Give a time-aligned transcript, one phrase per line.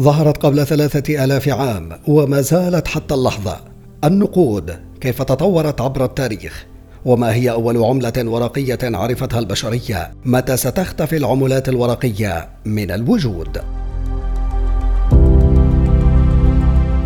[0.00, 3.56] ظهرت قبل ثلاثة آلاف عام وما زالت حتى اللحظة.
[4.04, 6.66] النقود كيف تطورت عبر التاريخ؟
[7.04, 13.58] وما هي أول عملة ورقية عرفتها البشرية؟ متى ستختفي العملات الورقية من الوجود؟